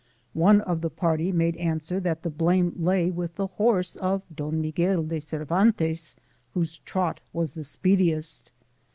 One 0.33 0.61
of 0.61 0.81
the 0.81 0.89
party 0.89 1.31
made 1.31 1.55
answer 1.57 1.99
that 1.99 2.23
the 2.23 2.31
blame 2.31 2.73
lay 2.75 3.11
with 3.11 3.35
the 3.35 3.45
horse 3.45 3.95
of 3.97 4.23
Don 4.35 4.59
Miguel 4.59 5.03
de 5.03 5.19
Cervantes, 5.19 6.15
whose 6.55 6.77
trot 6.79 7.19
was 7.33 7.51
of 7.51 7.55
the 7.57 7.63
speediest. 7.63 8.49